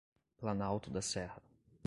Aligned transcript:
Planalto 0.39 0.89
da 0.89 0.99
Serra 0.99 1.39